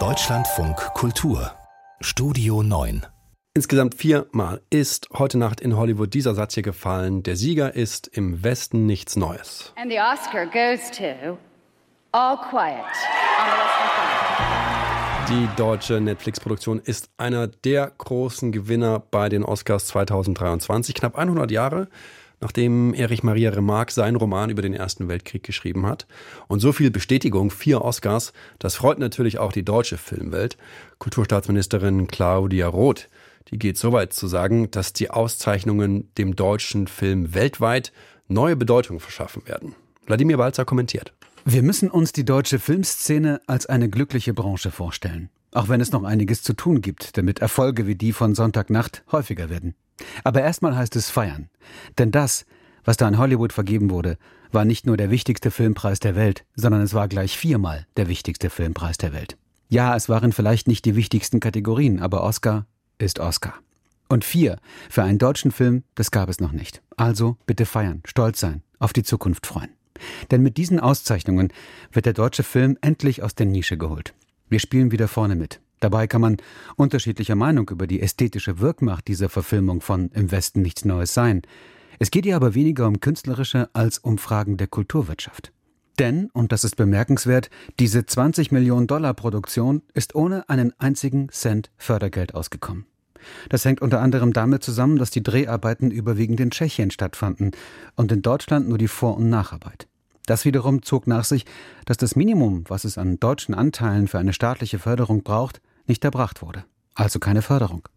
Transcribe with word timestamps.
Deutschlandfunk 0.00 0.76
Kultur 0.94 1.52
Studio 2.00 2.64
9 2.64 3.06
Insgesamt 3.54 3.94
viermal 3.94 4.60
ist 4.68 5.06
heute 5.16 5.38
Nacht 5.38 5.60
in 5.60 5.76
Hollywood 5.76 6.12
dieser 6.12 6.34
Satz 6.34 6.54
hier 6.54 6.64
gefallen. 6.64 7.22
Der 7.22 7.36
Sieger 7.36 7.76
ist 7.76 8.08
im 8.08 8.42
Westen 8.42 8.86
nichts 8.86 9.14
Neues. 9.14 9.72
And 9.76 9.92
the 9.92 10.00
Oscar 10.00 10.46
goes 10.46 10.90
to 10.90 11.38
All 12.10 12.36
Quiet 12.36 12.82
on 12.82 13.46
the 13.46 13.58
Western 13.60 13.88
Front. 13.94 15.28
Die 15.28 15.48
deutsche 15.56 16.00
Netflix-Produktion 16.00 16.80
ist 16.80 17.10
einer 17.16 17.46
der 17.46 17.92
großen 17.96 18.50
Gewinner 18.50 18.98
bei 18.98 19.28
den 19.28 19.44
Oscars 19.44 19.86
2023. 19.86 20.96
Knapp 20.96 21.16
100 21.16 21.48
Jahre 21.52 21.86
nachdem 22.44 22.92
Erich 22.92 23.22
Maria 23.22 23.50
Remarque 23.50 23.90
seinen 23.90 24.16
Roman 24.16 24.50
über 24.50 24.60
den 24.60 24.74
Ersten 24.74 25.08
Weltkrieg 25.08 25.42
geschrieben 25.42 25.86
hat. 25.86 26.06
Und 26.46 26.60
so 26.60 26.72
viel 26.72 26.90
Bestätigung, 26.90 27.50
vier 27.50 27.80
Oscars, 27.80 28.34
das 28.58 28.76
freut 28.76 28.98
natürlich 28.98 29.38
auch 29.38 29.50
die 29.50 29.64
deutsche 29.64 29.96
Filmwelt. 29.96 30.58
Kulturstaatsministerin 30.98 32.06
Claudia 32.06 32.68
Roth, 32.68 33.08
die 33.48 33.58
geht 33.58 33.78
so 33.78 33.92
weit 33.92 34.12
zu 34.12 34.26
sagen, 34.26 34.70
dass 34.70 34.92
die 34.92 35.10
Auszeichnungen 35.10 36.10
dem 36.18 36.36
deutschen 36.36 36.86
Film 36.86 37.34
weltweit 37.34 37.92
neue 38.28 38.56
Bedeutung 38.56 39.00
verschaffen 39.00 39.48
werden. 39.48 39.74
Wladimir 40.04 40.36
Walzer 40.36 40.66
kommentiert. 40.66 41.14
Wir 41.46 41.62
müssen 41.62 41.90
uns 41.90 42.12
die 42.12 42.26
deutsche 42.26 42.58
Filmszene 42.58 43.40
als 43.46 43.64
eine 43.64 43.88
glückliche 43.88 44.34
Branche 44.34 44.70
vorstellen. 44.70 45.30
Auch 45.54 45.68
wenn 45.68 45.80
es 45.80 45.92
noch 45.92 46.02
einiges 46.02 46.42
zu 46.42 46.52
tun 46.52 46.82
gibt, 46.82 47.16
damit 47.16 47.38
Erfolge 47.38 47.86
wie 47.86 47.94
die 47.94 48.12
von 48.12 48.34
Sonntagnacht 48.34 49.04
häufiger 49.12 49.48
werden. 49.48 49.74
Aber 50.24 50.42
erstmal 50.42 50.76
heißt 50.76 50.96
es 50.96 51.10
feiern. 51.10 51.48
Denn 51.96 52.10
das, 52.10 52.44
was 52.84 52.96
da 52.96 53.06
in 53.06 53.18
Hollywood 53.18 53.52
vergeben 53.52 53.88
wurde, 53.88 54.18
war 54.50 54.64
nicht 54.64 54.84
nur 54.84 54.96
der 54.96 55.10
wichtigste 55.10 55.52
Filmpreis 55.52 56.00
der 56.00 56.16
Welt, 56.16 56.44
sondern 56.56 56.82
es 56.82 56.92
war 56.92 57.06
gleich 57.06 57.38
viermal 57.38 57.86
der 57.96 58.08
wichtigste 58.08 58.50
Filmpreis 58.50 58.98
der 58.98 59.12
Welt. 59.12 59.36
Ja, 59.68 59.94
es 59.94 60.08
waren 60.08 60.32
vielleicht 60.32 60.66
nicht 60.66 60.84
die 60.84 60.96
wichtigsten 60.96 61.38
Kategorien, 61.38 62.00
aber 62.00 62.24
Oscar 62.24 62.66
ist 62.98 63.20
Oscar. 63.20 63.54
Und 64.08 64.24
vier 64.24 64.58
für 64.90 65.04
einen 65.04 65.18
deutschen 65.18 65.52
Film, 65.52 65.84
das 65.94 66.10
gab 66.10 66.28
es 66.28 66.40
noch 66.40 66.52
nicht. 66.52 66.82
Also 66.96 67.36
bitte 67.46 67.64
feiern, 67.64 68.02
stolz 68.06 68.40
sein, 68.40 68.62
auf 68.80 68.92
die 68.92 69.04
Zukunft 69.04 69.46
freuen. 69.46 69.70
Denn 70.32 70.42
mit 70.42 70.56
diesen 70.56 70.80
Auszeichnungen 70.80 71.52
wird 71.92 72.06
der 72.06 72.12
deutsche 72.12 72.42
Film 72.42 72.76
endlich 72.80 73.22
aus 73.22 73.36
der 73.36 73.46
Nische 73.46 73.78
geholt. 73.78 74.14
Wir 74.54 74.60
spielen 74.60 74.92
wieder 74.92 75.08
vorne 75.08 75.34
mit. 75.34 75.60
Dabei 75.80 76.06
kann 76.06 76.20
man 76.20 76.36
unterschiedlicher 76.76 77.34
Meinung 77.34 77.68
über 77.70 77.88
die 77.88 78.00
ästhetische 78.00 78.60
Wirkmacht 78.60 79.08
dieser 79.08 79.28
Verfilmung 79.28 79.80
von 79.80 80.10
Im 80.12 80.30
Westen 80.30 80.62
nichts 80.62 80.84
Neues 80.84 81.12
sein. 81.12 81.42
Es 81.98 82.12
geht 82.12 82.24
ihr 82.24 82.36
aber 82.36 82.54
weniger 82.54 82.86
um 82.86 83.00
künstlerische 83.00 83.68
als 83.72 83.98
um 83.98 84.16
Fragen 84.16 84.56
der 84.56 84.68
Kulturwirtschaft. 84.68 85.50
Denn, 85.98 86.30
und 86.32 86.52
das 86.52 86.62
ist 86.62 86.76
bemerkenswert, 86.76 87.50
diese 87.80 88.06
20 88.06 88.52
Millionen 88.52 88.86
Dollar 88.86 89.14
Produktion 89.14 89.82
ist 89.92 90.14
ohne 90.14 90.48
einen 90.48 90.72
einzigen 90.78 91.30
Cent 91.30 91.72
Fördergeld 91.76 92.36
ausgekommen. 92.36 92.86
Das 93.48 93.64
hängt 93.64 93.82
unter 93.82 94.00
anderem 94.02 94.32
damit 94.32 94.62
zusammen, 94.62 94.98
dass 94.98 95.10
die 95.10 95.24
Dreharbeiten 95.24 95.90
überwiegend 95.90 96.38
in 96.38 96.52
Tschechien 96.52 96.92
stattfanden 96.92 97.50
und 97.96 98.12
in 98.12 98.22
Deutschland 98.22 98.68
nur 98.68 98.78
die 98.78 98.86
Vor- 98.86 99.16
und 99.16 99.28
Nacharbeit. 99.28 99.88
Das 100.26 100.44
wiederum 100.44 100.82
zog 100.82 101.06
nach 101.06 101.24
sich, 101.24 101.44
dass 101.84 101.96
das 101.96 102.16
Minimum, 102.16 102.64
was 102.68 102.84
es 102.84 102.98
an 102.98 103.20
deutschen 103.20 103.54
Anteilen 103.54 104.08
für 104.08 104.18
eine 104.18 104.32
staatliche 104.32 104.78
Förderung 104.78 105.22
braucht, 105.22 105.60
nicht 105.86 106.04
erbracht 106.04 106.42
wurde. 106.42 106.64
Also 106.94 107.18
keine 107.18 107.42
Förderung. 107.42 107.88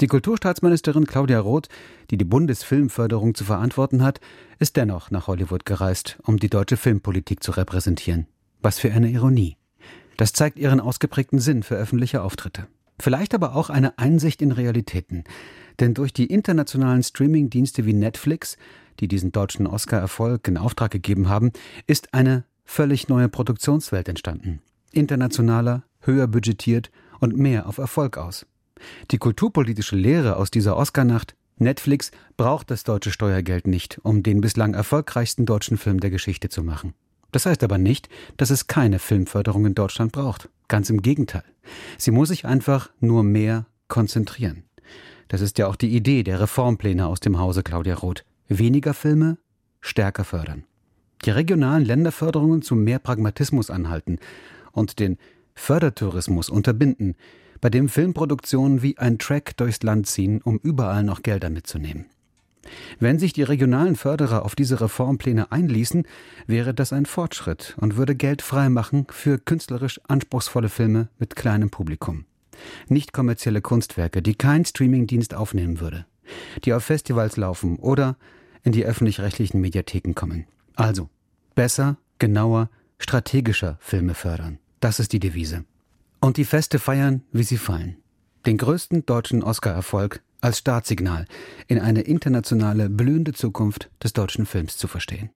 Die 0.00 0.06
Kulturstaatsministerin 0.06 1.06
Claudia 1.06 1.38
Roth, 1.38 1.68
die 2.10 2.16
die 2.16 2.24
Bundesfilmförderung 2.24 3.34
zu 3.34 3.44
verantworten 3.44 4.02
hat, 4.02 4.20
ist 4.58 4.76
dennoch 4.76 5.10
nach 5.10 5.26
Hollywood 5.26 5.64
gereist, 5.64 6.18
um 6.24 6.38
die 6.38 6.48
deutsche 6.48 6.76
Filmpolitik 6.76 7.42
zu 7.42 7.52
repräsentieren. 7.52 8.26
Was 8.62 8.78
für 8.78 8.92
eine 8.92 9.10
Ironie. 9.10 9.56
Das 10.16 10.32
zeigt 10.32 10.58
ihren 10.58 10.80
ausgeprägten 10.80 11.38
Sinn 11.38 11.62
für 11.62 11.76
öffentliche 11.76 12.22
Auftritte. 12.22 12.66
Vielleicht 12.98 13.34
aber 13.34 13.54
auch 13.54 13.70
eine 13.70 13.98
Einsicht 13.98 14.42
in 14.42 14.52
Realitäten. 14.52 15.24
Denn 15.80 15.94
durch 15.94 16.12
die 16.12 16.26
internationalen 16.26 17.02
Streamingdienste 17.02 17.86
wie 17.86 17.94
Netflix, 17.94 18.56
die 19.00 19.08
diesen 19.08 19.32
deutschen 19.32 19.66
Oscar-Erfolg 19.66 20.46
in 20.46 20.58
Auftrag 20.58 20.90
gegeben 20.90 21.28
haben, 21.28 21.52
ist 21.86 22.12
eine 22.12 22.44
völlig 22.64 23.08
neue 23.08 23.28
Produktionswelt 23.28 24.08
entstanden. 24.08 24.60
Internationaler, 24.92 25.84
höher 26.00 26.28
budgetiert 26.28 26.90
und 27.18 27.36
mehr 27.36 27.66
auf 27.66 27.78
Erfolg 27.78 28.18
aus. 28.18 28.46
Die 29.10 29.18
kulturpolitische 29.18 29.96
Lehre 29.96 30.36
aus 30.36 30.50
dieser 30.50 30.76
Oscarnacht 30.76 31.34
Netflix 31.56 32.10
braucht 32.36 32.70
das 32.70 32.84
deutsche 32.84 33.10
Steuergeld 33.10 33.66
nicht, 33.66 34.00
um 34.02 34.22
den 34.22 34.40
bislang 34.40 34.72
erfolgreichsten 34.72 35.44
deutschen 35.44 35.76
Film 35.76 36.00
der 36.00 36.10
Geschichte 36.10 36.48
zu 36.48 36.62
machen. 36.62 36.94
Das 37.32 37.46
heißt 37.46 37.62
aber 37.62 37.78
nicht, 37.78 38.08
dass 38.38 38.50
es 38.50 38.66
keine 38.66 38.98
Filmförderung 38.98 39.66
in 39.66 39.74
Deutschland 39.74 40.12
braucht. 40.12 40.48
Ganz 40.68 40.90
im 40.90 41.02
Gegenteil. 41.02 41.44
Sie 41.98 42.10
muss 42.10 42.28
sich 42.28 42.46
einfach 42.46 42.90
nur 43.00 43.22
mehr 43.22 43.66
konzentrieren. 43.88 44.64
Das 45.30 45.42
ist 45.42 45.58
ja 45.58 45.68
auch 45.68 45.76
die 45.76 45.94
Idee 45.94 46.24
der 46.24 46.40
Reformpläne 46.40 47.06
aus 47.06 47.20
dem 47.20 47.38
Hause 47.38 47.62
Claudia 47.62 47.94
Roth. 47.94 48.24
Weniger 48.48 48.94
Filme, 48.94 49.38
stärker 49.80 50.24
fördern. 50.24 50.64
Die 51.24 51.30
regionalen 51.30 51.84
Länderförderungen 51.84 52.62
zu 52.62 52.74
mehr 52.74 52.98
Pragmatismus 52.98 53.70
anhalten 53.70 54.18
und 54.72 54.98
den 54.98 55.18
Fördertourismus 55.54 56.50
unterbinden, 56.50 57.14
bei 57.60 57.70
dem 57.70 57.88
Filmproduktionen 57.88 58.82
wie 58.82 58.98
ein 58.98 59.20
Track 59.20 59.56
durchs 59.56 59.84
Land 59.84 60.08
ziehen, 60.08 60.42
um 60.42 60.58
überall 60.64 61.04
noch 61.04 61.22
Gelder 61.22 61.48
mitzunehmen. 61.48 62.06
Wenn 62.98 63.20
sich 63.20 63.32
die 63.32 63.44
regionalen 63.44 63.94
Förderer 63.94 64.44
auf 64.44 64.56
diese 64.56 64.80
Reformpläne 64.80 65.52
einließen, 65.52 66.08
wäre 66.48 66.74
das 66.74 66.92
ein 66.92 67.06
Fortschritt 67.06 67.76
und 67.80 67.96
würde 67.96 68.16
Geld 68.16 68.42
freimachen 68.42 69.06
für 69.10 69.38
künstlerisch 69.38 70.00
anspruchsvolle 70.08 70.68
Filme 70.68 71.08
mit 71.20 71.36
kleinem 71.36 71.70
Publikum. 71.70 72.24
Nicht 72.88 73.12
kommerzielle 73.12 73.60
Kunstwerke, 73.60 74.22
die 74.22 74.34
kein 74.34 74.64
Streamingdienst 74.64 75.34
aufnehmen 75.34 75.80
würde, 75.80 76.06
die 76.64 76.72
auf 76.72 76.84
Festivals 76.84 77.36
laufen 77.36 77.76
oder 77.76 78.16
in 78.62 78.72
die 78.72 78.84
öffentlich-rechtlichen 78.84 79.60
Mediatheken 79.60 80.14
kommen. 80.14 80.46
Also 80.74 81.08
besser, 81.54 81.96
genauer, 82.18 82.68
strategischer 82.98 83.78
Filme 83.80 84.14
fördern. 84.14 84.58
Das 84.80 85.00
ist 85.00 85.12
die 85.12 85.20
Devise. 85.20 85.64
Und 86.20 86.36
die 86.36 86.44
Feste 86.44 86.78
feiern, 86.78 87.22
wie 87.32 87.42
sie 87.42 87.56
fallen. 87.56 87.96
Den 88.46 88.58
größten 88.58 89.06
deutschen 89.06 89.42
Oscar-Erfolg 89.42 90.22
als 90.40 90.58
Startsignal 90.58 91.26
in 91.66 91.78
eine 91.78 92.02
internationale 92.02 92.88
blühende 92.88 93.32
Zukunft 93.32 93.90
des 94.02 94.12
deutschen 94.12 94.46
Films 94.46 94.76
zu 94.76 94.88
verstehen. 94.88 95.30